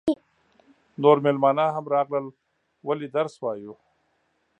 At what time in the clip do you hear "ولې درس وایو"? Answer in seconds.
2.87-3.73